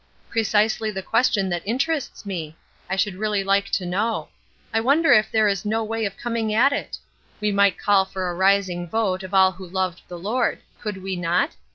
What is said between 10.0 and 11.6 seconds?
the Lord; could we not?